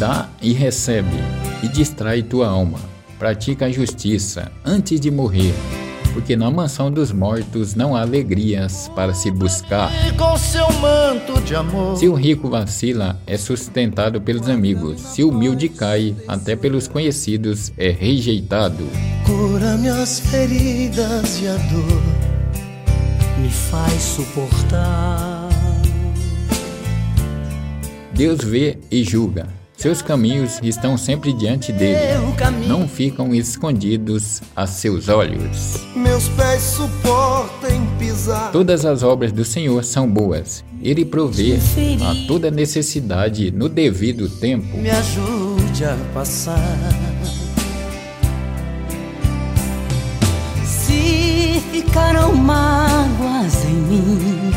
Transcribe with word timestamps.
Dá 0.00 0.30
e 0.40 0.54
recebe, 0.54 1.18
e 1.62 1.68
distrai 1.68 2.22
tua 2.22 2.48
alma. 2.48 2.78
Pratica 3.18 3.66
a 3.66 3.70
justiça 3.70 4.50
antes 4.64 4.98
de 4.98 5.10
morrer, 5.10 5.52
porque 6.14 6.34
na 6.34 6.50
mansão 6.50 6.90
dos 6.90 7.12
mortos 7.12 7.74
não 7.74 7.94
há 7.94 8.00
alegrias 8.00 8.90
para 8.96 9.12
se 9.12 9.30
buscar. 9.30 9.92
Com 10.16 10.38
seu 10.38 10.66
manto 10.80 11.38
de 11.42 11.54
amor. 11.54 11.98
Se 11.98 12.08
o 12.08 12.14
rico 12.14 12.48
vacila, 12.48 13.20
é 13.26 13.36
sustentado 13.36 14.22
pelos 14.22 14.48
amigos. 14.48 15.02
Se 15.02 15.22
o 15.22 15.28
humilde 15.28 15.68
cai, 15.68 16.16
até 16.26 16.56
pelos 16.56 16.88
conhecidos 16.88 17.70
é 17.76 17.90
rejeitado. 17.90 18.88
Cura 19.26 19.76
minhas 19.76 20.18
feridas 20.18 21.42
e 21.42 21.46
a 21.46 21.56
dor 21.70 22.02
me 23.38 23.50
faz 23.50 24.00
suportar. 24.00 25.50
Deus 28.14 28.42
vê 28.42 28.78
e 28.90 29.04
julga. 29.04 29.60
Seus 29.80 30.02
caminhos 30.02 30.60
estão 30.62 30.98
sempre 30.98 31.32
diante 31.32 31.72
dele, 31.72 31.96
não 32.66 32.86
ficam 32.86 33.34
escondidos 33.34 34.42
a 34.54 34.66
seus 34.66 35.08
olhos. 35.08 35.76
Meus 35.96 36.28
pés 36.28 36.60
suportem 36.60 37.88
pisar. 37.98 38.52
Todas 38.52 38.84
as 38.84 39.02
obras 39.02 39.32
do 39.32 39.42
Senhor 39.42 39.82
são 39.82 40.06
boas. 40.06 40.62
Ele 40.82 41.02
provê 41.02 41.58
a 42.02 42.26
toda 42.28 42.50
necessidade 42.50 43.50
no 43.50 43.70
devido 43.70 44.28
tempo. 44.28 44.76
Me 44.76 44.90
ajude 44.90 45.86
a 45.86 45.96
passar. 46.12 46.76
Se 50.62 51.62
ficaram 51.72 52.34
mágoas 52.34 53.64
em 53.64 53.72
mim. 53.72 54.50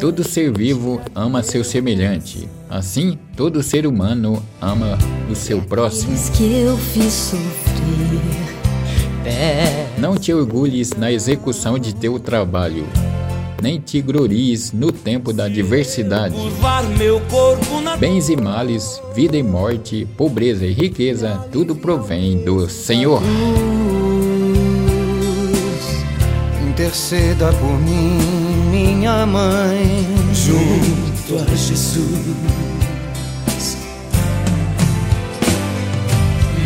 Todo 0.00 0.24
ser 0.24 0.50
vivo 0.50 0.98
ama 1.14 1.42
seu 1.42 1.62
semelhante. 1.62 2.48
Assim, 2.70 3.18
todo 3.36 3.62
ser 3.62 3.86
humano 3.86 4.42
ama 4.58 4.96
o 5.30 5.34
seu 5.36 5.60
próximo. 5.60 6.16
Não 9.98 10.16
te 10.16 10.32
orgulhes 10.32 10.92
na 10.92 11.12
execução 11.12 11.78
de 11.78 11.94
teu 11.94 12.18
trabalho, 12.18 12.86
nem 13.60 13.78
te 13.78 14.00
glories 14.00 14.72
no 14.72 14.90
tempo 14.90 15.34
da 15.34 15.44
adversidade. 15.44 16.34
Bens 17.98 18.30
e 18.30 18.36
males, 18.36 19.02
vida 19.14 19.36
e 19.36 19.42
morte, 19.42 20.08
pobreza 20.16 20.64
e 20.64 20.72
riqueza, 20.72 21.46
tudo 21.52 21.76
provém 21.76 22.42
do 22.42 22.66
Senhor. 22.70 23.22
Interceda 26.70 27.52
por 27.52 27.78
mim 27.80 28.49
minha 28.70 29.26
mãe 29.26 30.06
junto 30.32 31.42
a 31.42 31.54
Jesus. 31.54 32.06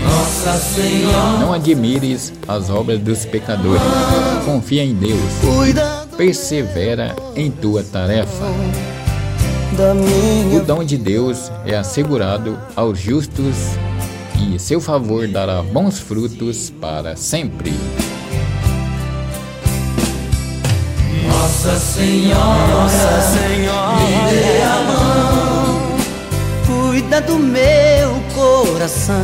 Nossa 0.02 0.58
Senhora. 0.58 1.38
Não 1.38 1.52
admires 1.54 2.32
as 2.46 2.68
obras 2.68 3.00
dos 3.00 3.24
pecadores. 3.24 3.82
Confia 4.44 4.84
em 4.84 4.94
Deus. 4.94 5.18
Persevera 6.16 7.16
em 7.34 7.50
tua 7.50 7.82
tarefa. 7.82 8.44
O 10.54 10.60
dom 10.60 10.84
de 10.84 10.96
Deus 10.96 11.50
é 11.66 11.74
assegurado 11.74 12.56
aos 12.76 12.98
justos 12.98 13.56
e 14.38 14.58
seu 14.58 14.80
favor 14.80 15.26
dará 15.26 15.62
bons 15.62 15.98
frutos 15.98 16.70
para 16.70 17.16
sempre. 17.16 17.72
Nossa 21.64 21.78
Senhora, 21.78 22.66
Nossa 22.66 23.20
Senhora, 23.22 23.96
me 23.96 24.30
dê 24.30 24.62
a 24.62 24.82
mão, 24.82 25.96
cuida 26.66 27.22
do 27.22 27.38
meu 27.38 28.20
coração. 28.34 29.16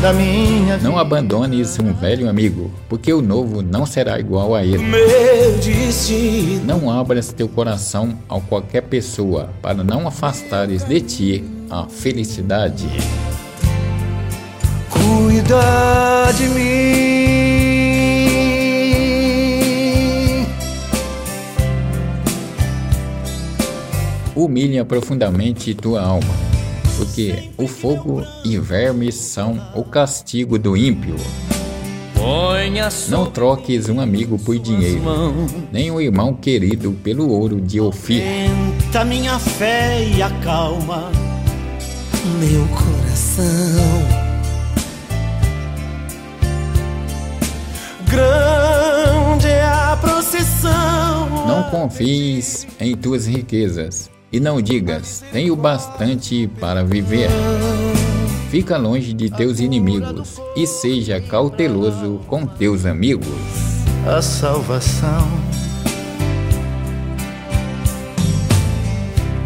Da 0.00 0.14
minha 0.14 0.78
não 0.78 0.98
abandones 0.98 1.78
um 1.78 1.92
velho 1.92 2.30
amigo, 2.30 2.72
porque 2.88 3.12
o 3.12 3.20
novo 3.20 3.60
não 3.60 3.84
será 3.84 4.18
igual 4.18 4.54
a 4.54 4.64
ele. 4.64 4.78
Meu 4.78 5.58
destino. 5.58 6.64
Não 6.64 6.90
abras 6.90 7.30
teu 7.30 7.46
coração 7.46 8.16
a 8.26 8.40
qualquer 8.40 8.84
pessoa, 8.84 9.50
para 9.60 9.84
não 9.84 10.08
afastares 10.08 10.82
de 10.82 11.00
ti 11.02 11.44
a 11.68 11.88
felicidade. 11.88 12.88
Cuida 14.88 16.32
de 16.34 16.48
mim 16.48 16.65
humilha 24.36 24.84
profundamente 24.84 25.74
tua 25.74 26.02
alma, 26.02 26.34
porque 26.96 27.50
o 27.56 27.66
fogo 27.66 28.22
e 28.44 28.58
vermes 28.58 29.14
são 29.14 29.60
o 29.74 29.82
castigo 29.82 30.58
do 30.58 30.76
ímpio. 30.76 31.16
Não 33.08 33.26
troques 33.26 33.88
um 33.88 34.00
amigo 34.00 34.38
por 34.38 34.58
dinheiro, 34.58 35.00
nem 35.72 35.90
um 35.90 36.00
irmão 36.00 36.34
querido 36.34 36.92
pelo 37.04 37.30
ouro 37.30 37.60
de 37.60 37.80
Ofir. 37.80 38.22
Tenta 38.22 39.04
minha 39.04 39.38
fé 39.38 40.04
e 40.04 40.20
acalma 40.20 41.10
meu 42.40 42.66
coração. 42.68 43.44
Grande 48.08 49.46
é 49.46 49.64
a 49.64 49.96
procissão. 50.00 51.46
Não 51.46 51.70
confies 51.70 52.66
em 52.80 52.96
tuas 52.96 53.26
riquezas, 53.26 54.10
e 54.32 54.40
não 54.40 54.60
digas: 54.60 55.24
tenho 55.32 55.54
bastante 55.56 56.46
para 56.60 56.84
viver. 56.84 57.30
Fica 58.50 58.76
longe 58.76 59.12
de 59.12 59.30
teus 59.30 59.60
inimigos 59.60 60.40
e 60.56 60.66
seja 60.66 61.20
cauteloso 61.20 62.20
com 62.26 62.46
teus 62.46 62.86
amigos. 62.86 63.26
A 64.06 64.22
salvação. 64.22 65.28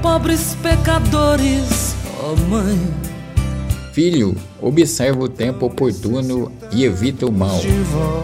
Pobres 0.03 0.57
pecadores, 0.63 1.95
ó 2.23 2.33
oh 2.33 2.37
mãe 2.49 3.10
Filho, 3.93 4.37
observa 4.61 5.25
o 5.25 5.29
tempo 5.29 5.67
oportuno 5.67 6.53
e 6.73 6.85
evita 6.85 7.27
o 7.27 7.33
mal. 7.33 7.61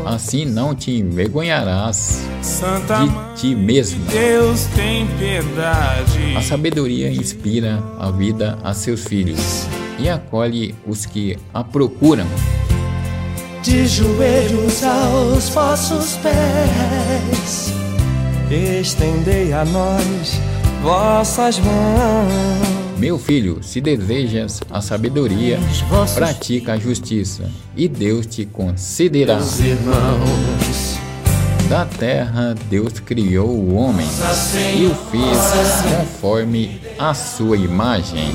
Assim 0.05 0.45
não 0.45 0.75
te 0.75 0.93
envergonharás 0.93 2.23
de 2.41 3.41
ti 3.41 3.55
mesmo. 3.55 4.05
Deus 4.07 4.67
tem 4.77 5.07
piedade. 5.19 6.37
A 6.37 6.43
sabedoria 6.43 7.11
inspira 7.11 7.83
a 7.99 8.11
vida 8.13 8.57
a 8.63 8.73
seus 8.73 9.05
filhos 9.05 9.67
e 9.99 10.09
acolhe 10.09 10.75
os 10.87 11.05
que 11.05 11.37
a 11.53 11.65
procuram. 11.65 12.27
De 13.63 13.89
joelhos 13.89 14.85
aos 14.85 15.49
vossos 15.49 16.17
pés, 16.19 17.73
estendei 18.49 19.53
a 19.53 19.65
nós 19.65 20.41
vossas 20.83 21.59
mãos. 21.59 22.77
Meu 22.99 23.19
filho, 23.19 23.63
se 23.63 23.81
desejas 23.81 24.61
a 24.71 24.81
sabedoria, 24.81 25.59
pratica 26.15 26.73
a 26.73 26.79
justiça, 26.79 27.51
e 27.77 27.89
Deus 27.89 28.27
te 28.27 28.47
concederá. 28.47 29.39
Da 31.69 31.85
terra 31.85 32.55
Deus 32.71 33.01
criou 33.01 33.49
o 33.49 33.75
homem 33.75 34.07
e 34.79 34.87
o 34.87 34.95
fez 34.95 35.97
conforme 35.99 36.81
a 36.99 37.13
sua 37.13 37.57
imagem. 37.57 38.33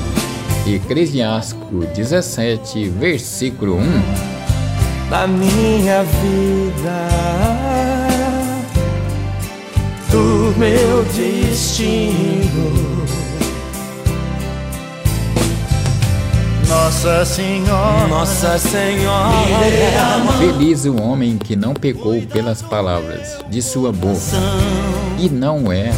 Eclesiástico 0.66 1.86
17, 1.94 2.88
versículo 2.90 3.78
1. 3.78 3.82
Da 5.10 5.26
minha 5.26 6.04
vida, 6.04 7.08
do 10.52 10.58
meu 10.58 11.04
destino. 11.04 13.02
Nossa 16.68 17.24
Senhora, 17.24 18.08
Nossa 18.08 18.58
Senhora, 18.58 19.34
feliz 20.38 20.84
o 20.84 20.96
homem 21.00 21.36
que 21.36 21.54
não 21.54 21.74
pecou 21.74 22.20
pelas 22.22 22.62
palavras 22.62 23.38
de 23.50 23.60
sua 23.60 23.92
boca 23.92 24.18
e 25.18 25.28
não 25.28 25.70
é 25.70 25.90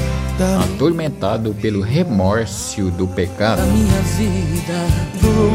atormentado 0.65 1.55
pelo 1.55 1.81
remorso 1.81 2.91
do 2.91 3.07
pecado. 3.07 3.63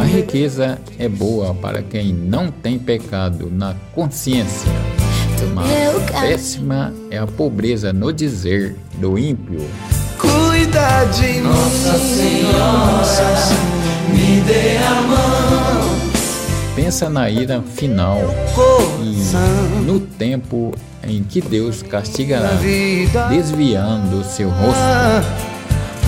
A 0.01 0.05
riqueza 0.05 0.79
é 0.97 1.09
boa 1.09 1.53
para 1.53 1.81
quem 1.81 2.13
não 2.13 2.49
tem 2.49 2.79
pecado 2.79 3.49
na 3.51 3.75
consciência, 3.93 4.71
péssima 6.21 6.93
é 7.09 7.17
a 7.17 7.27
pobreza 7.27 7.93
no 7.93 8.11
dizer 8.11 8.75
do 8.95 9.17
ímpio. 9.17 9.65
Cuida 10.17 11.05
de 11.05 11.39
Nossa 11.39 11.97
Senhora 11.97 13.69
me 14.09 14.41
dê 14.41 14.77
a 14.77 15.01
mão. 15.01 15.99
Pensa 16.75 17.09
na 17.09 17.29
ira 17.29 17.61
final 17.61 18.19
e 19.01 19.85
no 19.85 19.99
tempo 19.99 20.73
em 21.03 21.23
que 21.23 21.41
Deus 21.41 21.81
castigará, 21.81 22.51
desviando 23.29 24.23
seu 24.23 24.49
rosto. 24.49 24.79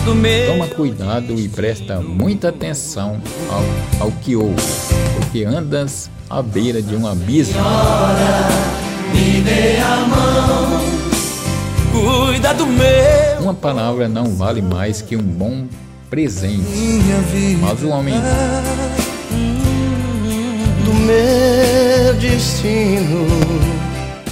Toma 0.03 0.67
cuidado 0.67 1.39
e 1.39 1.47
presta 1.47 1.99
muita 1.99 2.49
atenção 2.49 3.21
ao, 3.49 4.07
ao 4.07 4.11
que 4.11 4.35
ouve, 4.35 4.61
porque 5.15 5.43
andas 5.43 6.09
à 6.29 6.41
beira 6.41 6.81
de 6.81 6.95
um 6.95 7.05
abismo. 7.05 7.61
Cuida 11.91 12.53
do 12.53 12.65
meu. 12.65 13.41
Uma 13.41 13.53
palavra 13.53 14.07
não 14.07 14.35
vale 14.35 14.61
mais 14.61 15.01
que 15.01 15.15
um 15.15 15.21
bom 15.21 15.65
presente. 16.09 16.63
Mas 17.59 17.83
o 17.83 17.89
homem 17.89 18.15
do 20.83 20.93
meu 20.93 22.13
destino 22.15 23.50